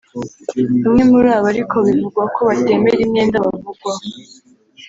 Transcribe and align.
Bamwe 0.83 1.03
muri 1.11 1.27
aba 1.37 1.47
ariko 1.53 1.75
bivugwa 1.85 2.23
ko 2.35 2.39
batemera 2.49 2.99
imyenda 3.05 3.43
bavugwaho 3.45 4.05